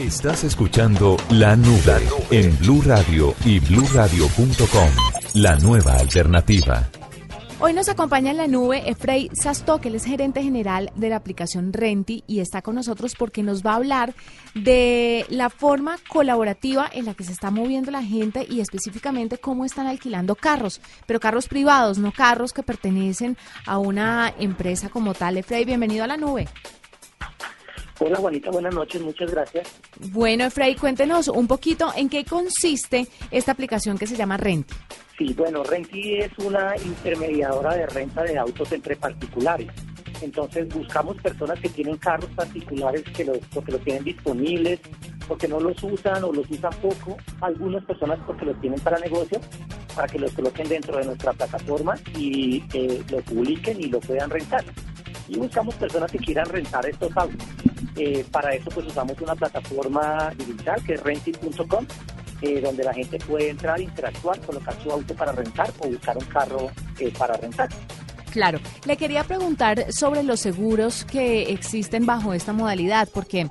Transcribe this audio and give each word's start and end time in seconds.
Estás 0.00 0.44
escuchando 0.44 1.16
La 1.28 1.56
Nube 1.56 2.08
en 2.30 2.56
Blue 2.58 2.80
Radio 2.82 3.34
y 3.44 3.58
bluradio.com. 3.58 4.90
La 5.34 5.56
nueva 5.56 5.94
alternativa. 5.94 6.88
Hoy 7.58 7.72
nos 7.72 7.88
acompaña 7.88 8.30
en 8.30 8.36
la 8.36 8.46
nube 8.46 8.88
Efrey 8.88 9.28
Sasto, 9.32 9.80
que 9.80 9.88
él 9.88 9.96
es 9.96 10.04
gerente 10.04 10.40
general 10.40 10.92
de 10.94 11.08
la 11.08 11.16
aplicación 11.16 11.72
Renti 11.72 12.22
y 12.28 12.38
está 12.38 12.62
con 12.62 12.76
nosotros 12.76 13.16
porque 13.18 13.42
nos 13.42 13.66
va 13.66 13.72
a 13.72 13.74
hablar 13.74 14.14
de 14.54 15.26
la 15.30 15.50
forma 15.50 15.96
colaborativa 16.08 16.88
en 16.92 17.04
la 17.04 17.14
que 17.14 17.24
se 17.24 17.32
está 17.32 17.50
moviendo 17.50 17.90
la 17.90 18.04
gente 18.04 18.46
y 18.48 18.60
específicamente 18.60 19.38
cómo 19.38 19.64
están 19.64 19.88
alquilando 19.88 20.36
carros, 20.36 20.80
pero 21.06 21.18
carros 21.18 21.48
privados, 21.48 21.98
no 21.98 22.12
carros 22.12 22.52
que 22.52 22.62
pertenecen 22.62 23.36
a 23.66 23.78
una 23.78 24.32
empresa 24.38 24.90
como 24.90 25.14
tal. 25.14 25.38
Efrey, 25.38 25.64
bienvenido 25.64 26.04
a 26.04 26.06
la 26.06 26.16
nube. 26.16 26.46
Hola 28.00 28.16
Juanita, 28.16 28.50
buenas 28.50 28.74
noches, 28.74 29.02
muchas 29.02 29.30
gracias. 29.30 29.68
Bueno, 30.12 30.44
Efraín, 30.44 30.78
cuéntenos 30.78 31.28
un 31.28 31.48
poquito 31.48 31.92
en 31.96 32.08
qué 32.08 32.24
consiste 32.24 33.08
esta 33.30 33.52
aplicación 33.52 33.98
que 33.98 34.06
se 34.06 34.16
llama 34.16 34.36
Renti. 34.36 34.74
Sí, 35.18 35.34
bueno, 35.36 35.64
Renti 35.64 36.14
es 36.14 36.30
una 36.38 36.76
intermediadora 36.76 37.74
de 37.74 37.86
renta 37.86 38.22
de 38.22 38.38
autos 38.38 38.70
entre 38.70 38.94
particulares. 38.94 39.68
Entonces 40.22 40.68
buscamos 40.68 41.16
personas 41.16 41.58
que 41.60 41.68
tienen 41.68 41.96
carros 41.96 42.30
particulares 42.30 43.02
que 43.16 43.24
los, 43.24 43.38
porque 43.52 43.72
los 43.72 43.82
tienen 43.82 44.04
disponibles, 44.04 44.80
porque 45.26 45.48
no 45.48 45.60
los 45.60 45.82
usan 45.82 46.22
o 46.24 46.32
los 46.32 46.48
usan 46.50 46.72
poco. 46.80 47.16
Algunas 47.40 47.84
personas 47.84 48.18
porque 48.26 48.46
los 48.46 48.60
tienen 48.60 48.80
para 48.80 48.98
negocio, 48.98 49.40
para 49.94 50.08
que 50.08 50.18
los 50.18 50.32
coloquen 50.32 50.68
dentro 50.68 50.96
de 50.98 51.04
nuestra 51.04 51.32
plataforma 51.32 51.96
y 52.16 52.62
eh, 52.72 53.02
lo 53.10 53.18
publiquen 53.22 53.80
y 53.80 53.88
lo 53.88 54.00
puedan 54.00 54.30
rentar. 54.30 54.64
Y 55.28 55.36
buscamos 55.36 55.74
personas 55.74 56.10
que 56.10 56.18
quieran 56.18 56.46
rentar 56.46 56.86
estos 56.86 57.14
autos. 57.16 57.46
Eh, 57.98 58.24
para 58.30 58.54
eso 58.54 58.70
pues 58.70 58.86
usamos 58.86 59.20
una 59.20 59.34
plataforma 59.34 60.32
digital 60.36 60.80
que 60.84 60.94
es 60.94 61.02
renting.com, 61.02 61.84
eh, 62.42 62.60
donde 62.60 62.84
la 62.84 62.94
gente 62.94 63.18
puede 63.18 63.50
entrar, 63.50 63.80
interactuar, 63.80 64.40
colocar 64.42 64.74
su 64.80 64.90
auto 64.90 65.14
para 65.14 65.32
rentar 65.32 65.70
o 65.80 65.88
buscar 65.88 66.16
un 66.16 66.24
carro 66.26 66.70
eh, 67.00 67.12
para 67.18 67.36
rentar. 67.36 67.68
Claro, 68.30 68.60
le 68.84 68.96
quería 68.96 69.24
preguntar 69.24 69.92
sobre 69.92 70.22
los 70.22 70.38
seguros 70.38 71.04
que 71.04 71.50
existen 71.50 72.06
bajo 72.06 72.34
esta 72.34 72.52
modalidad, 72.52 73.08
porque 73.12 73.48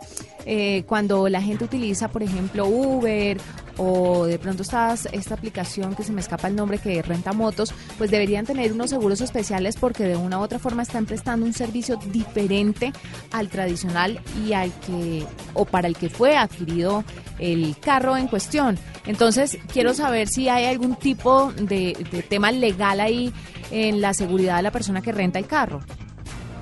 cuando 0.85 1.27
la 1.27 1.41
gente 1.41 1.65
utiliza, 1.65 2.07
por 2.07 2.23
ejemplo, 2.23 2.67
Uber 2.67 3.37
o 3.77 4.25
de 4.25 4.39
pronto 4.39 4.63
esta, 4.63 4.93
esta 4.93 5.35
aplicación 5.35 5.95
que 5.95 6.03
se 6.03 6.11
me 6.11 6.21
escapa 6.21 6.47
el 6.47 6.55
nombre 6.55 6.77
que 6.79 7.01
renta 7.01 7.33
motos, 7.33 7.73
pues 7.97 8.11
deberían 8.11 8.45
tener 8.45 8.73
unos 8.73 8.89
seguros 8.89 9.21
especiales 9.21 9.77
porque 9.77 10.03
de 10.03 10.15
una 10.15 10.39
u 10.39 10.41
otra 10.41 10.59
forma 10.59 10.83
están 10.83 11.05
prestando 11.05 11.45
un 11.45 11.53
servicio 11.53 11.97
diferente 12.11 12.91
al 13.31 13.49
tradicional 13.49 14.19
y 14.45 14.53
al 14.53 14.71
que 14.79 15.23
o 15.53 15.65
para 15.65 15.87
el 15.87 15.95
que 15.95 16.09
fue 16.09 16.37
adquirido 16.37 17.03
el 17.39 17.77
carro 17.79 18.17
en 18.17 18.27
cuestión. 18.27 18.77
Entonces, 19.05 19.57
quiero 19.71 19.93
saber 19.93 20.27
si 20.27 20.49
hay 20.49 20.65
algún 20.65 20.95
tipo 20.95 21.51
de, 21.53 21.95
de 22.11 22.23
tema 22.23 22.51
legal 22.51 22.99
ahí 22.99 23.31
en 23.71 24.01
la 24.01 24.13
seguridad 24.13 24.57
de 24.57 24.63
la 24.63 24.71
persona 24.71 25.01
que 25.01 25.11
renta 25.11 25.39
el 25.39 25.47
carro. 25.47 25.79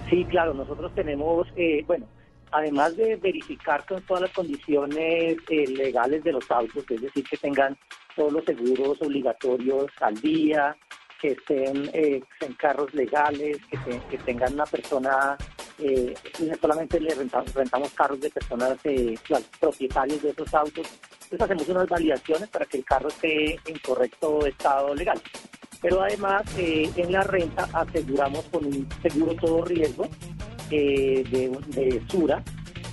Sí, 0.09 0.25
claro, 0.25 0.53
nosotros 0.53 0.93
tenemos, 0.93 1.47
eh, 1.55 1.83
bueno, 1.87 2.05
además 2.55 2.95
de 2.95 3.17
verificar 3.17 3.85
con 3.85 4.01
todas 4.03 4.23
las 4.23 4.31
condiciones 4.31 5.37
eh, 5.49 5.67
legales 5.67 6.23
de 6.23 6.31
los 6.31 6.49
autos, 6.49 6.85
es 6.89 7.01
decir, 7.01 7.23
que 7.25 7.37
tengan 7.37 7.77
todos 8.15 8.31
los 8.31 8.45
seguros 8.45 9.01
obligatorios 9.01 9.91
al 9.99 10.15
día, 10.21 10.75
que 11.21 11.31
estén 11.31 11.89
eh, 11.93 12.21
en 12.39 12.53
carros 12.53 12.93
legales, 12.93 13.57
que, 14.09 14.17
tengan 14.19 14.53
una 14.53 14.65
persona, 14.65 15.37
eh, 15.79 16.13
no 16.39 16.55
solamente 16.55 16.99
le 16.99 17.13
rentamos, 17.13 17.53
rentamos 17.53 17.91
carros 17.91 18.21
de 18.21 18.29
personas 18.29 18.77
propietarios 19.59 20.21
de 20.21 20.29
esos 20.29 20.53
autos, 20.53 20.87
entonces 21.23 21.41
hacemos 21.41 21.67
unas 21.67 21.89
validaciones 21.89 22.47
para 22.49 22.65
que 22.65 22.77
el 22.77 22.85
carro 22.85 23.09
esté 23.09 23.59
en 23.65 23.79
correcto 23.85 24.45
estado 24.45 24.95
legal. 24.95 25.21
Pero 25.81 26.01
además 26.01 26.43
en 26.57 27.11
la 27.11 27.21
renta 27.21 27.67
aseguramos 27.73 28.45
con 28.45 28.65
un 28.65 28.87
seguro 29.03 29.35
todo 29.35 29.65
riesgo 29.65 30.07
eh, 30.71 31.23
de, 31.29 32.01
Sura 32.07 32.43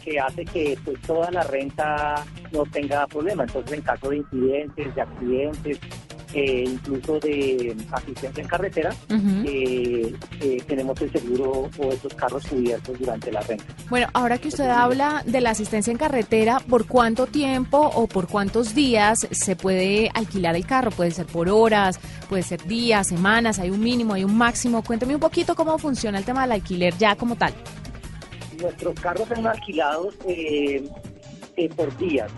que 0.04 0.18
hace 0.18 0.44
que 0.44 0.76
pues 0.84 1.00
toda 1.02 1.30
la 1.30 1.44
renta 1.44 2.24
no 2.50 2.64
tenga 2.64 3.06
problema. 3.06 3.44
Entonces, 3.44 3.72
en 3.78 3.82
caso 3.82 4.10
de 4.10 4.16
incidentes, 4.16 4.94
de 4.94 5.00
accidentes, 5.00 5.78
eh, 6.34 6.64
incluso 6.66 7.18
de 7.20 7.76
asistencia 7.90 8.42
en 8.42 8.48
carretera, 8.48 8.94
eh, 9.44 10.14
eh, 10.40 10.62
tenemos 10.66 10.98
el 11.02 11.12
seguro 11.12 11.68
o 11.76 11.92
esos 11.92 12.14
carros 12.14 12.46
cubiertos 12.46 12.98
durante 12.98 13.30
la 13.30 13.42
renta. 13.42 13.64
Bueno, 13.90 14.08
ahora 14.14 14.38
que 14.38 14.48
usted 14.48 14.68
habla 14.68 15.22
de 15.26 15.42
la 15.42 15.50
asistencia 15.50 15.90
en 15.90 15.98
carretera, 15.98 16.60
¿por 16.60 16.86
cuánto 16.86 17.26
tiempo 17.26 17.78
o 17.78 18.06
por 18.06 18.28
cuántos 18.28 18.74
días 18.74 19.28
se 19.30 19.56
puede 19.56 20.10
alquilar 20.14 20.56
el 20.56 20.64
carro? 20.64 20.90
Puede 20.90 21.10
ser 21.10 21.26
por 21.26 21.50
horas, 21.50 22.00
puede 22.30 22.42
ser 22.42 22.64
días, 22.64 23.08
semanas, 23.08 23.58
hay 23.58 23.68
un 23.68 23.80
mínimo, 23.80 24.14
hay 24.14 24.24
un 24.24 24.34
máximo. 24.34 24.82
Cuénteme 24.82 25.14
un 25.14 25.20
poquito 25.20 25.54
cómo 25.54 25.76
funciona 25.76 26.18
el 26.18 26.24
tema 26.24 26.42
del 26.42 26.52
alquiler 26.52 26.96
ya 26.96 27.14
como 27.14 27.36
tal. 27.36 27.52
Nuestros 28.58 28.98
carros 29.00 29.28
son 29.28 29.46
alquilados 29.46 30.14
por 31.76 31.96
días. 31.98 32.32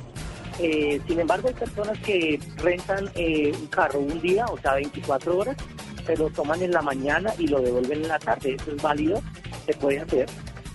Eh, 0.60 1.00
sin 1.06 1.20
embargo, 1.20 1.48
hay 1.48 1.54
personas 1.54 1.98
que 2.00 2.38
rentan 2.56 3.10
eh, 3.14 3.52
un 3.58 3.66
carro 3.66 4.00
un 4.00 4.20
día, 4.20 4.46
o 4.46 4.58
sea, 4.58 4.74
24 4.74 5.38
horas, 5.38 5.56
se 6.06 6.16
lo 6.16 6.30
toman 6.30 6.62
en 6.62 6.70
la 6.70 6.82
mañana 6.82 7.32
y 7.38 7.48
lo 7.48 7.60
devuelven 7.60 8.02
en 8.02 8.08
la 8.08 8.18
tarde. 8.18 8.54
Eso 8.54 8.72
es 8.72 8.82
válido, 8.82 9.22
se 9.66 9.74
puede 9.74 10.00
hacer. 10.00 10.26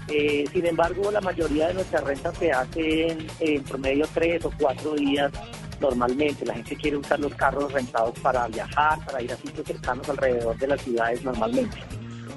Eh, 0.09 0.45
sin 0.51 0.66
embargo, 0.66 1.12
la 1.12 1.22
mayoría 1.22 1.68
de 1.68 1.75
nuestras 1.75 2.03
rentas 2.03 2.35
se 2.38 2.51
hacen 2.51 3.28
en 3.39 3.63
promedio 3.63 4.07
tres 4.13 4.44
o 4.44 4.51
cuatro 4.59 4.95
días 4.95 5.31
normalmente. 5.79 6.45
La 6.45 6.56
gente 6.56 6.75
quiere 6.75 6.97
usar 6.97 7.19
los 7.19 7.34
carros 7.35 7.72
rentados 7.72 8.18
para 8.19 8.47
viajar, 8.47 8.97
para 9.06 9.22
ir 9.22 9.31
a 9.31 9.38
sitios 9.38 9.68
cercanos 9.68 10.09
alrededor 10.09 10.57
de 10.57 10.68
las 10.68 10.81
ciudades 10.81 11.23
normalmente. 11.23 11.78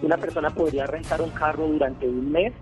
Una 0.02 0.18
persona 0.18 0.50
podría 0.50 0.86
rentar 0.86 1.22
un 1.22 1.30
carro 1.30 1.66
durante 1.66 2.06
un 2.06 2.30
mes 2.30 2.52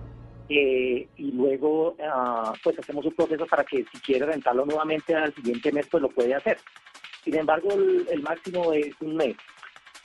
eh, 0.53 1.09
y 1.17 1.31
luego 1.31 1.95
ah, 2.03 2.53
pues 2.65 2.77
hacemos 2.77 3.07
un 3.07 3.15
proceso 3.15 3.47
para 3.47 3.63
que 3.63 3.85
si 3.93 3.99
quiere 4.01 4.27
rentarlo 4.27 4.67
nuevamente 4.67 5.15
al 5.15 5.33
siguiente 5.33 5.71
mes 5.71 5.87
pues 5.89 6.03
lo 6.03 6.09
puede 6.09 6.35
hacer. 6.35 6.59
Sin 7.23 7.37
embargo, 7.37 7.69
el, 7.73 8.21
máximo 8.21 8.73
es 8.73 8.93
un 9.01 9.15
mes. 9.15 9.37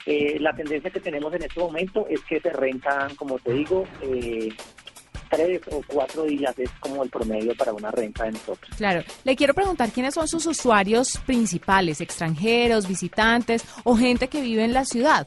Eh, 0.04 0.38
la 0.38 0.54
tendencia 0.54 0.90
que 0.90 1.00
tenemos 1.00 1.34
en 1.34 1.42
este 1.42 1.58
momento 1.58 2.06
es 2.08 2.20
que 2.28 2.38
se 2.38 2.50
rentan, 2.50 3.16
como 3.16 3.40
te 3.40 3.54
digo, 3.54 3.84
eh, 4.02 4.50
tres 5.28 5.60
o 5.72 5.82
cuatro 5.84 6.22
días 6.22 6.56
es 6.58 6.70
como 6.78 7.02
el 7.02 7.10
promedio 7.10 7.52
para 7.56 7.72
una 7.72 7.90
renta 7.90 8.24
de 8.24 8.32
nosotros. 8.32 8.70
Claro. 8.76 9.02
Le 9.24 9.34
quiero 9.34 9.52
preguntar 9.52 9.90
quiénes 9.90 10.14
son 10.14 10.28
sus 10.28 10.46
usuarios 10.46 11.18
principales, 11.26 12.00
extranjeros, 12.00 12.86
visitantes 12.86 13.64
o 13.82 13.96
gente 13.96 14.28
que 14.28 14.40
vive 14.40 14.62
en 14.62 14.74
la 14.74 14.84
ciudad. 14.84 15.26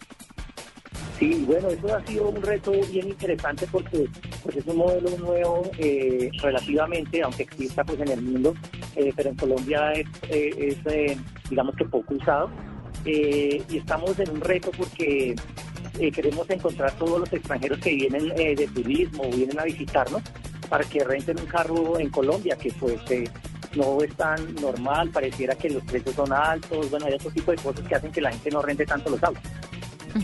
Sí, 1.19 1.43
bueno, 1.45 1.67
eso 1.67 1.93
ha 1.93 2.05
sido 2.05 2.29
un 2.29 2.41
reto 2.41 2.71
bien 2.71 3.09
interesante 3.09 3.67
porque 3.69 4.07
pues, 4.41 4.55
es 4.55 4.65
un 4.65 4.77
modelo 4.77 5.09
nuevo 5.17 5.69
eh, 5.77 6.31
relativamente, 6.41 7.21
aunque 7.21 7.43
exista 7.43 7.83
pues 7.83 7.99
en 7.99 8.07
el 8.07 8.21
mundo, 8.21 8.55
eh, 8.95 9.11
pero 9.13 9.29
en 9.29 9.35
Colombia 9.35 9.91
es, 9.91 10.07
eh, 10.29 11.17
digamos 11.49 11.75
que 11.75 11.83
poco 11.83 12.13
usado. 12.13 12.49
y 13.05 13.77
estamos 13.77 14.17
en 14.17 14.29
un 14.29 14.39
reto 14.39 14.71
porque 14.77 15.35
queremos 16.15 16.49
encontrar 16.49 16.93
todos 16.93 17.19
los 17.19 17.33
extranjeros 17.33 17.79
que 17.79 17.95
vienen 17.95 18.29
de 18.29 18.69
turismo 18.73 19.23
vienen 19.29 19.59
a 19.59 19.63
visitarnos 19.63 20.21
para 20.69 20.85
que 20.85 21.03
renten 21.03 21.37
un 21.37 21.47
carro 21.47 21.99
en 21.99 22.09
Colombia, 22.09 22.55
que 22.55 22.71
pues 22.79 23.01
no 23.75 24.01
es 24.01 24.15
tan 24.15 24.55
normal, 24.55 25.09
pareciera 25.09 25.55
que 25.55 25.69
los 25.69 25.83
precios 25.83 26.15
son 26.15 26.31
altos, 26.31 26.89
bueno, 26.89 27.07
hay 27.07 27.13
otro 27.13 27.31
tipo 27.31 27.51
de 27.51 27.57
cosas 27.57 27.85
que 27.85 27.95
hacen 27.95 28.11
que 28.11 28.21
la 28.21 28.31
gente 28.31 28.51
no 28.51 28.61
rente 28.61 28.85
tanto 28.85 29.09
los 29.09 29.21
autos. 29.21 29.43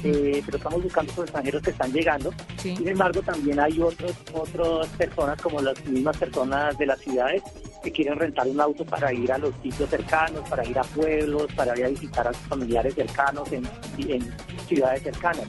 Eh, 0.03 0.41
pero 0.45 0.57
estamos 0.57 0.83
buscando 0.83 1.13
los 1.15 1.25
extranjeros 1.25 1.61
que 1.61 1.69
están 1.71 1.91
llegando. 1.91 2.33
Sin 2.57 2.87
embargo, 2.87 3.21
también 3.21 3.59
hay 3.59 3.79
otros, 3.81 4.13
otras 4.33 4.87
personas, 4.97 5.41
como 5.41 5.61
las 5.61 5.85
mismas 5.85 6.17
personas 6.17 6.77
de 6.77 6.85
las 6.85 6.99
ciudades, 6.99 7.43
que 7.85 7.91
quieren 7.91 8.17
rentar 8.17 8.47
un 8.47 8.59
auto 8.59 8.83
para 8.83 9.13
ir 9.13 9.31
a 9.31 9.37
los 9.37 9.53
sitios 9.61 9.89
cercanos, 9.89 10.47
para 10.49 10.65
ir 10.65 10.77
a 10.77 10.83
pueblos, 10.83 11.47
para 11.55 11.77
ir 11.77 11.85
a 11.85 11.89
visitar 11.89 12.27
a 12.27 12.33
sus 12.33 12.47
familiares 12.47 12.95
cercanos 12.95 13.47
en, 13.51 13.63
ciudades 14.67 15.03
cercanas. 15.03 15.45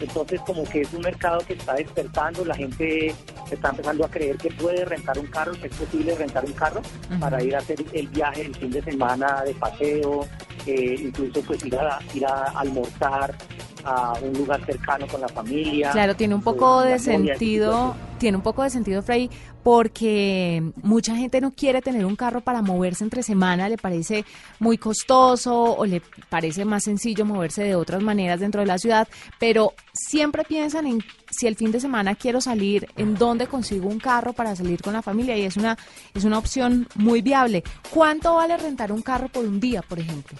Entonces, 0.00 0.40
como 0.42 0.64
que 0.64 0.82
es 0.82 0.92
un 0.92 1.00
mercado 1.00 1.38
que 1.46 1.54
está 1.54 1.74
despertando, 1.74 2.44
la 2.44 2.54
gente 2.54 3.14
está 3.50 3.70
empezando 3.70 4.04
a 4.04 4.10
creer 4.10 4.36
que 4.36 4.50
puede 4.50 4.84
rentar 4.84 5.18
un 5.18 5.26
carro, 5.28 5.52
que 5.52 5.68
es 5.68 5.74
posible 5.74 6.14
rentar 6.16 6.44
un 6.44 6.52
carro 6.52 6.82
para 7.20 7.42
ir 7.42 7.54
a 7.54 7.60
hacer 7.60 7.82
el 7.92 8.08
viaje 8.08 8.42
el 8.42 8.54
fin 8.54 8.70
de 8.70 8.82
semana 8.82 9.42
de 9.44 9.54
paseo, 9.54 10.26
eh, 10.66 10.96
incluso 10.98 11.40
pues 11.42 11.64
ir 11.64 11.76
a, 11.76 12.00
ir 12.12 12.26
a 12.26 12.44
almorzar 12.56 13.34
a 13.86 14.14
un 14.20 14.32
lugar 14.32 14.64
cercano 14.66 15.06
con 15.06 15.20
la 15.20 15.28
familia. 15.28 15.92
Claro, 15.92 16.16
tiene 16.16 16.34
un 16.34 16.42
poco 16.42 16.82
de 16.82 16.98
sentido, 16.98 17.94
tiene 18.18 18.36
un 18.36 18.42
poco 18.42 18.64
de 18.64 18.70
sentido, 18.70 19.00
Frey, 19.00 19.30
porque 19.62 20.62
mucha 20.82 21.14
gente 21.14 21.40
no 21.40 21.52
quiere 21.52 21.80
tener 21.82 22.04
un 22.04 22.16
carro 22.16 22.40
para 22.40 22.62
moverse 22.62 23.04
entre 23.04 23.22
semana, 23.22 23.68
le 23.68 23.78
parece 23.78 24.24
muy 24.58 24.76
costoso 24.76 25.54
o 25.54 25.86
le 25.86 26.02
parece 26.28 26.64
más 26.64 26.84
sencillo 26.84 27.24
moverse 27.24 27.62
de 27.62 27.76
otras 27.76 28.02
maneras 28.02 28.40
dentro 28.40 28.60
de 28.60 28.66
la 28.66 28.78
ciudad, 28.78 29.06
pero 29.38 29.72
siempre 29.92 30.42
piensan 30.44 30.86
en 30.86 31.04
si 31.30 31.46
el 31.46 31.54
fin 31.54 31.70
de 31.70 31.80
semana 31.80 32.14
quiero 32.14 32.40
salir, 32.40 32.88
en 32.96 33.14
dónde 33.14 33.46
consigo 33.46 33.88
un 33.88 33.98
carro 33.98 34.32
para 34.32 34.56
salir 34.56 34.82
con 34.82 34.94
la 34.94 35.02
familia 35.02 35.36
y 35.36 35.42
es 35.42 35.56
una 35.56 35.76
es 36.14 36.24
una 36.24 36.38
opción 36.38 36.88
muy 36.96 37.22
viable. 37.22 37.62
¿Cuánto 37.90 38.34
vale 38.34 38.56
rentar 38.56 38.90
un 38.90 39.02
carro 39.02 39.28
por 39.28 39.44
un 39.44 39.60
día, 39.60 39.82
por 39.82 39.98
ejemplo? 39.98 40.36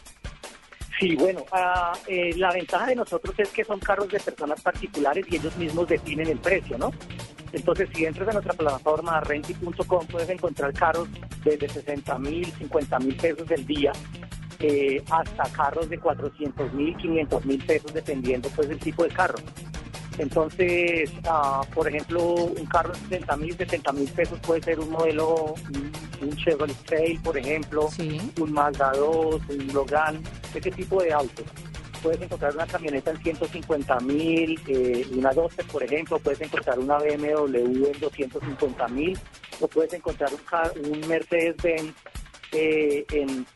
Sí, 0.98 1.14
bueno, 1.14 1.44
eh, 2.06 2.32
la 2.36 2.52
ventaja 2.52 2.86
de 2.86 2.96
nosotros 2.96 3.34
es 3.38 3.50
que 3.50 3.64
son 3.64 3.78
carros 3.80 4.08
de 4.08 4.18
personas 4.18 4.60
particulares 4.62 5.26
y 5.28 5.36
ellos 5.36 5.54
mismos 5.56 5.88
definen 5.88 6.28
el 6.28 6.38
precio, 6.38 6.78
¿no? 6.78 6.90
Entonces, 7.52 7.88
si 7.94 8.06
entras 8.06 8.28
a 8.28 8.32
nuestra 8.32 8.54
plataforma 8.54 9.20
renti.com, 9.20 10.06
puedes 10.06 10.28
encontrar 10.30 10.72
carros 10.72 11.08
desde 11.44 11.68
60 11.68 12.18
mil, 12.18 12.46
50 12.46 12.98
mil 13.00 13.16
pesos 13.16 13.46
del 13.46 13.66
día, 13.66 13.92
eh, 14.60 15.02
hasta 15.10 15.44
carros 15.52 15.88
de 15.90 15.98
400 15.98 16.72
mil, 16.72 16.96
500 16.96 17.44
mil 17.44 17.64
pesos, 17.64 17.92
dependiendo 17.92 18.48
pues 18.56 18.68
del 18.68 18.78
tipo 18.78 19.04
de 19.04 19.10
carro. 19.10 19.38
Entonces, 20.18 21.12
ah, 21.28 21.60
por 21.74 21.88
ejemplo, 21.88 22.22
un 22.22 22.66
carro 22.66 22.92
de 22.92 22.98
60 23.00 23.36
mil, 23.36 23.54
70 23.54 23.92
mil 23.92 24.08
pesos 24.10 24.40
puede 24.40 24.62
ser 24.62 24.80
un 24.80 24.90
modelo, 24.90 25.54
un 26.20 26.36
Chevrolet 26.36 26.76
Trail, 26.84 27.20
por 27.20 27.36
ejemplo, 27.36 27.88
un 28.40 28.52
Mazda 28.52 28.92
2, 28.92 29.40
un 29.48 29.66
Logan, 29.72 30.22
ese 30.54 30.70
tipo 30.70 31.02
de 31.02 31.12
autos. 31.12 31.44
Puedes 32.02 32.20
encontrar 32.20 32.54
una 32.54 32.66
camioneta 32.66 33.10
en 33.10 33.22
150 33.22 34.00
mil, 34.00 34.60
eh, 34.68 35.06
una 35.12 35.32
12, 35.32 35.64
por 35.64 35.82
ejemplo, 35.82 36.18
puedes 36.18 36.40
encontrar 36.40 36.78
una 36.78 36.98
BMW 36.98 37.56
en 37.56 38.00
250 38.00 38.88
mil, 38.88 39.18
o 39.60 39.68
puedes 39.68 39.92
encontrar 39.92 40.30
un, 40.32 40.92
un 40.92 41.08
Mercedes-Benz 41.08 41.94
eh, 42.52 43.04
en, 43.12 43.46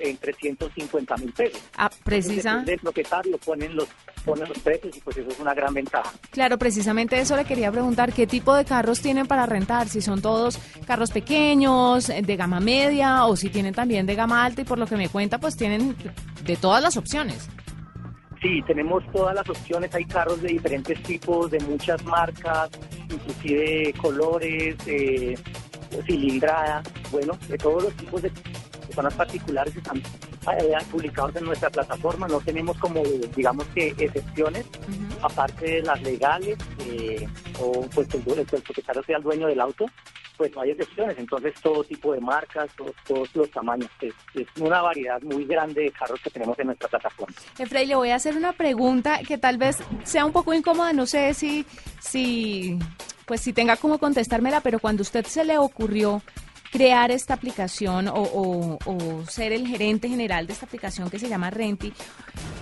en 0.00 0.16
350 0.16 1.16
mil 1.18 1.32
pesos. 1.32 1.60
Ah, 1.76 1.90
precisa. 2.04 2.64
El 2.66 2.78
propietario 2.78 3.36
ponen 3.38 3.76
los 3.76 3.88
ponen 4.28 4.48
los 4.48 4.58
precios 4.58 4.96
y 4.96 5.00
pues 5.00 5.16
eso 5.16 5.30
es 5.30 5.40
una 5.40 5.54
gran 5.54 5.72
ventaja. 5.72 6.12
Claro, 6.30 6.58
precisamente 6.58 7.18
eso 7.18 7.36
le 7.36 7.44
quería 7.44 7.72
preguntar, 7.72 8.12
¿qué 8.12 8.26
tipo 8.26 8.54
de 8.54 8.64
carros 8.64 9.00
tienen 9.00 9.26
para 9.26 9.46
rentar? 9.46 9.88
Si 9.88 10.00
son 10.00 10.20
todos 10.20 10.58
carros 10.86 11.10
pequeños, 11.10 12.08
de 12.08 12.36
gama 12.36 12.60
media 12.60 13.24
o 13.24 13.36
si 13.36 13.48
tienen 13.48 13.74
también 13.74 14.06
de 14.06 14.14
gama 14.14 14.44
alta 14.44 14.60
y 14.60 14.64
por 14.64 14.78
lo 14.78 14.86
que 14.86 14.96
me 14.96 15.08
cuenta 15.08 15.38
pues 15.38 15.56
tienen 15.56 15.96
de 16.44 16.56
todas 16.56 16.82
las 16.82 16.96
opciones. 16.96 17.48
Sí, 18.40 18.62
tenemos 18.66 19.02
todas 19.12 19.34
las 19.34 19.48
opciones, 19.48 19.92
hay 19.94 20.04
carros 20.04 20.40
de 20.42 20.48
diferentes 20.48 21.02
tipos, 21.02 21.50
de 21.50 21.58
muchas 21.60 22.04
marcas, 22.04 22.70
inclusive 23.10 23.92
colores, 24.00 24.76
eh, 24.86 25.36
cilindrada, 26.06 26.82
bueno, 27.10 27.36
de 27.48 27.58
todos 27.58 27.82
los 27.82 27.94
tipos 27.94 28.22
de 28.22 28.30
personas 28.86 29.14
particulares 29.14 29.74
están 29.74 30.00
eh, 30.56 30.76
publicados 30.90 31.36
en 31.36 31.44
nuestra 31.44 31.70
plataforma. 31.70 32.28
No 32.28 32.40
tenemos 32.40 32.76
como, 32.78 33.02
digamos 33.34 33.66
que, 33.68 33.88
excepciones, 33.98 34.66
aparte 35.22 35.66
de 35.66 35.82
las 35.82 36.00
legales, 36.02 36.58
eh, 36.86 37.26
o 37.60 37.82
pues 37.94 38.08
el, 38.14 38.38
el, 38.38 38.46
propietario 38.46 39.02
sea 39.02 39.16
el 39.16 39.22
dueño 39.22 39.46
del 39.46 39.60
auto, 39.60 39.86
pues 40.36 40.54
no 40.54 40.62
hay 40.62 40.70
excepciones. 40.70 41.18
Entonces, 41.18 41.54
todo 41.60 41.84
tipo 41.84 42.12
de 42.12 42.20
marcas, 42.20 42.70
todos, 43.06 43.34
los 43.34 43.50
tamaños. 43.50 43.90
Es, 44.00 44.46
una 44.60 44.80
variedad 44.80 45.20
muy 45.22 45.44
grande 45.44 45.82
de 45.82 45.90
carros 45.90 46.20
que 46.22 46.30
tenemos 46.30 46.58
en 46.58 46.66
nuestra 46.68 46.88
plataforma. 46.88 47.34
Efraín, 47.58 47.88
le 47.88 47.96
voy 47.96 48.10
a 48.10 48.16
hacer 48.16 48.36
una 48.36 48.52
pregunta 48.52 49.20
que 49.26 49.36
tal 49.36 49.58
vez 49.58 49.78
sea 50.04 50.24
un 50.24 50.32
poco 50.32 50.54
incómoda. 50.54 50.92
No 50.92 51.06
sé 51.06 51.34
si, 51.34 51.66
si 52.00 52.78
pues 53.26 53.40
si 53.40 53.52
tenga 53.52 53.76
como 53.76 53.98
contestármela, 53.98 54.60
pero 54.60 54.78
cuando 54.78 55.02
usted 55.02 55.26
se 55.26 55.44
le 55.44 55.58
ocurrió 55.58 56.22
crear 56.70 57.10
esta 57.10 57.34
aplicación 57.34 58.08
o, 58.12 58.78
ser 59.28 59.52
el 59.52 59.66
gerente 59.66 60.08
general 60.08 60.46
de 60.46 60.52
esta 60.52 60.66
aplicación 60.66 61.10
que 61.10 61.18
se 61.18 61.28
llama 61.28 61.50
Renti, 61.50 61.92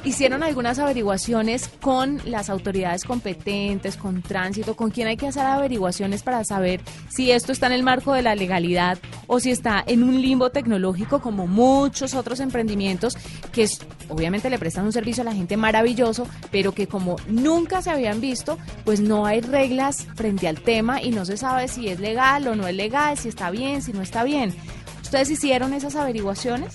hicieron 0.06 0.44
algunas 0.44 0.78
averiguaciones 0.78 1.68
con 1.80 2.20
las 2.24 2.48
autoridades 2.48 3.04
competentes, 3.04 3.96
con 3.96 4.22
tránsito, 4.22 4.76
con 4.76 4.90
quién 4.90 5.08
hay 5.08 5.16
que 5.16 5.26
hacer 5.26 5.44
averiguaciones 5.44 6.22
para 6.22 6.44
saber 6.44 6.80
si 7.08 7.32
esto 7.32 7.50
está 7.50 7.66
en 7.66 7.72
el 7.72 7.82
marco 7.82 8.12
de 8.12 8.22
la 8.22 8.36
legalidad 8.36 8.98
o 9.26 9.40
si 9.40 9.50
está 9.50 9.82
en 9.84 10.04
un 10.04 10.22
limbo 10.22 10.50
tecnológico 10.50 11.20
como 11.20 11.48
muchos 11.48 12.14
otros 12.14 12.38
emprendimientos 12.38 13.16
que 13.50 13.68
obviamente 14.08 14.48
le 14.48 14.60
prestan 14.60 14.84
un 14.84 14.92
servicio 14.92 15.22
a 15.22 15.24
la 15.24 15.34
gente 15.34 15.56
maravilloso, 15.56 16.28
pero 16.52 16.70
que 16.70 16.86
como 16.86 17.16
nunca 17.26 17.82
se 17.82 17.90
habían 17.90 18.20
visto, 18.20 18.58
pues 18.84 19.00
no 19.00 19.26
hay 19.26 19.40
reglas 19.40 20.06
frente 20.14 20.46
al 20.46 20.60
tema 20.60 21.02
y 21.02 21.10
no 21.10 21.24
se 21.24 21.36
sabe 21.36 21.66
si 21.66 21.88
es 21.88 21.98
legal 21.98 22.46
o 22.46 22.54
no 22.54 22.68
es 22.68 22.76
legal, 22.76 23.18
si 23.18 23.28
está 23.28 23.50
bien, 23.50 23.82
si 23.82 23.92
no 23.92 24.02
está 24.02 24.22
bien. 24.22 24.54
¿Ustedes 25.02 25.30
hicieron 25.30 25.72
esas 25.72 25.96
averiguaciones? 25.96 26.74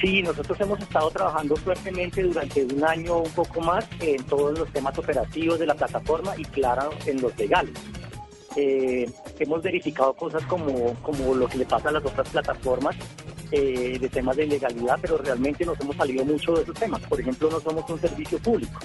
Sí, 0.00 0.22
nosotros 0.22 0.60
hemos 0.60 0.80
estado 0.80 1.10
trabajando 1.10 1.56
fuertemente 1.56 2.22
durante 2.22 2.64
un 2.64 2.84
año 2.84 3.14
o 3.14 3.22
un 3.22 3.30
poco 3.30 3.60
más 3.60 3.86
en 4.00 4.22
todos 4.24 4.58
los 4.58 4.70
temas 4.72 4.98
operativos 4.98 5.58
de 5.58 5.66
la 5.66 5.74
plataforma 5.74 6.34
y 6.36 6.44
claro, 6.44 6.90
en 7.06 7.20
los 7.20 7.36
legales. 7.38 7.74
Eh, 8.56 9.10
hemos 9.38 9.62
verificado 9.62 10.12
cosas 10.14 10.44
como, 10.46 10.94
como 11.02 11.34
lo 11.34 11.48
que 11.48 11.58
le 11.58 11.64
pasa 11.64 11.88
a 11.88 11.92
las 11.92 12.04
otras 12.04 12.28
plataformas 12.28 12.96
eh, 13.50 13.98
de 13.98 14.08
temas 14.08 14.36
de 14.36 14.46
legalidad, 14.46 14.98
pero 15.00 15.18
realmente 15.18 15.64
nos 15.64 15.80
hemos 15.80 15.96
salido 15.96 16.24
mucho 16.24 16.52
de 16.54 16.62
esos 16.62 16.74
temas. 16.74 17.00
Por 17.02 17.20
ejemplo, 17.20 17.50
no 17.50 17.60
somos 17.60 17.88
un 17.88 18.00
servicio 18.00 18.38
público. 18.38 18.80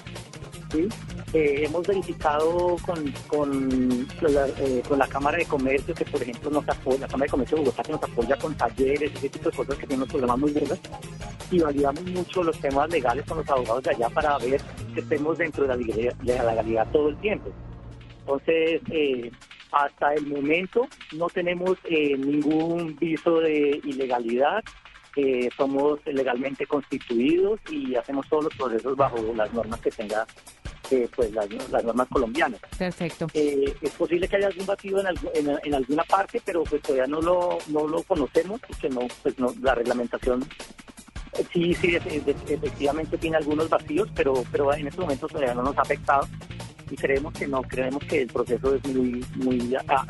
¿sí? 0.72 0.88
Eh, 1.32 1.66
hemos 1.66 1.86
verificado 1.86 2.76
con, 2.84 3.14
con, 3.28 4.08
la, 4.22 4.48
eh, 4.48 4.82
con 4.88 4.98
la 4.98 5.08
Cámara 5.08 5.38
de 5.38 5.46
Comercio, 5.46 5.94
que 5.94 6.04
por 6.06 6.20
ejemplo 6.24 6.50
nos 6.50 6.68
apoya, 6.68 7.02
la 7.02 7.08
Cámara 7.08 7.26
de 7.26 7.30
Comercio 7.30 7.58
de 7.58 7.64
Bogotá 7.66 7.84
que 7.84 7.92
nos 7.92 8.04
apoya 8.04 8.36
con 8.38 8.58
talleres, 8.58 9.14
ese 9.14 9.30
tipo 9.30 9.52
de 9.52 9.56
cosas 9.56 9.78
que 9.78 9.86
tienen 9.86 10.08
problemas 10.08 10.40
muy 10.40 10.52
buenos, 10.52 10.80
y 11.52 11.60
validamos 11.60 12.04
mucho 12.06 12.42
los 12.42 12.60
temas 12.60 12.90
legales 12.90 13.26
con 13.26 13.38
los 13.38 13.50
abogados 13.50 13.84
de 13.84 13.92
allá 13.92 14.10
para 14.10 14.40
ver 14.40 14.60
que 14.96 15.02
estemos 15.02 15.38
dentro 15.38 15.68
de 15.68 15.70
la 15.70 15.76
legalidad, 15.76 16.88
todo 16.92 17.10
el 17.10 17.18
tiempo. 17.18 17.52
Entonces, 18.22 18.82
eh, 18.90 19.32
hasta 19.72 20.16
el 20.16 20.26
momento 20.26 20.88
no 21.14 21.28
tenemos 21.28 21.78
ningún 21.88 22.96
viso 23.00 23.40
de 23.40 23.80
ilegalidad, 23.84 24.64
somos 25.56 26.00
legalmente 26.06 26.66
constituidos 26.66 27.60
y 27.70 27.94
hacemos 27.96 28.28
todos 28.30 28.46
los 28.46 28.56
procesos 28.56 28.96
bajo 28.96 29.18
las 29.36 29.54
normas 29.54 29.80
que 29.82 29.92
tenga 29.92 30.26
pues 31.16 31.32
las, 31.32 31.84
normas 31.84 32.08
colombianas. 32.10 32.60
Perfecto. 32.78 33.28
Eh, 33.34 33.74
es 33.82 33.92
posible 33.92 34.28
que 34.28 34.38
haya 34.38 34.48
algún 34.48 34.66
vacío 34.66 35.00
en, 35.00 35.58
en, 35.64 35.74
alguna 35.74 36.04
parte, 36.04 36.42
pero 36.44 36.64
pues 36.64 36.82
todavía 36.82 37.08
no 37.08 37.22
lo, 37.22 37.58
no 37.68 37.88
lo 37.88 38.04
conocemos, 38.04 38.60
porque 38.62 38.90
no, 38.90 39.02
pues 39.24 39.38
no, 39.40 39.54
la 39.62 39.76
reglamentación 39.76 40.46
eh, 41.34 41.46
sí, 41.54 41.74
sí, 41.76 41.96
efectivamente 41.96 43.18
tiene 43.18 43.38
algunos 43.38 43.70
vacíos, 43.70 44.10
pero, 44.16 44.34
pero 44.52 44.74
en 44.74 44.88
este 44.88 45.02
momento 45.02 45.28
todavía 45.28 45.54
no 45.54 45.64
nos 45.64 45.78
ha 45.78 45.82
afectado 45.82 46.28
y 46.92 46.96
creemos 46.96 47.34
que 47.34 47.48
no, 47.48 47.62
creemos 47.62 48.04
que 48.04 48.24
el 48.24 48.28
proceso 48.28 48.76
es 48.76 48.84
muy, 48.88 49.24
muy 49.36 49.60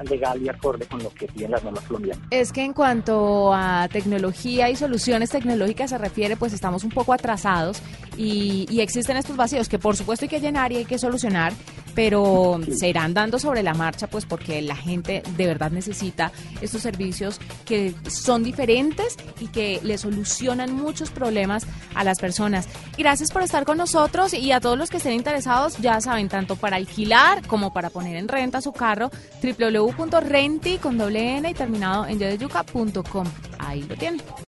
legal 0.09 0.41
y 0.41 0.49
acorde 0.49 0.85
con 0.85 1.03
lo 1.03 1.09
que 1.09 1.27
piden 1.27 1.51
las 1.51 1.63
normas 1.63 1.83
colombianas. 1.83 2.23
Es 2.31 2.51
que 2.51 2.63
en 2.63 2.73
cuanto 2.73 3.53
a 3.53 3.87
tecnología 3.91 4.69
y 4.69 4.75
soluciones 4.75 5.29
tecnológicas 5.29 5.89
se 5.89 5.97
refiere, 5.97 6.37
pues 6.37 6.53
estamos 6.53 6.83
un 6.83 6.91
poco 6.91 7.13
atrasados 7.13 7.81
y, 8.19 8.67
y 8.69 8.81
existen 8.81 9.15
estos 9.15 9.37
vacíos 9.37 9.69
que 9.69 9.79
por 9.79 9.95
supuesto 9.95 10.25
hay 10.25 10.29
que 10.29 10.41
llenar 10.41 10.73
y 10.73 10.77
hay 10.77 10.85
que 10.85 10.99
solucionar, 10.99 11.53
pero 11.95 12.59
se 12.69 12.89
irán 12.89 13.13
dando 13.13 13.39
sobre 13.39 13.63
la 13.63 13.73
marcha, 13.73 14.07
pues 14.07 14.25
porque 14.25 14.61
la 14.61 14.75
gente 14.75 15.23
de 15.37 15.47
verdad 15.47 15.71
necesita 15.71 16.33
estos 16.61 16.81
servicios 16.81 17.39
que 17.63 17.95
son 18.09 18.43
diferentes 18.43 19.15
y 19.39 19.47
que 19.47 19.79
le 19.83 19.97
solucionan 19.97 20.73
muchos 20.73 21.11
problemas 21.11 21.65
a 21.95 22.03
las 22.03 22.19
personas. 22.19 22.67
Gracias 22.97 23.31
por 23.31 23.41
estar 23.41 23.63
con 23.63 23.77
nosotros 23.77 24.33
y 24.33 24.51
a 24.51 24.59
todos 24.59 24.77
los 24.77 24.89
que 24.89 24.97
estén 24.97 25.13
interesados, 25.13 25.77
ya 25.77 26.01
saben, 26.01 26.27
tanto 26.27 26.57
para 26.57 26.75
alquilar 26.75 27.47
como 27.47 27.71
para 27.71 27.89
poner 27.89 28.17
en 28.17 28.27
renta 28.27 28.59
su 28.59 28.73
carro, 28.73 29.11
www.renti 29.41 30.77
con 30.77 30.97
doble 30.97 31.37
n 31.37 31.49
y 31.49 31.53
terminado 31.53 32.05
en 32.05 32.19
yodeyuca.com. 32.19 33.27
Ahí 33.59 33.83
lo 33.83 33.95
tienen. 33.95 34.21